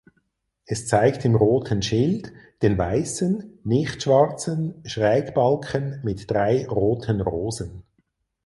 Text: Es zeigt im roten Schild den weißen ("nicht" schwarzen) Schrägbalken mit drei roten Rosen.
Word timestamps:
Es 0.65 0.87
zeigt 0.87 1.25
im 1.25 1.35
roten 1.35 1.83
Schild 1.83 2.33
den 2.63 2.75
weißen 2.75 3.59
("nicht" 3.63 4.01
schwarzen) 4.01 4.81
Schrägbalken 4.83 5.99
mit 6.03 6.27
drei 6.31 6.67
roten 6.67 7.21
Rosen. 7.21 7.83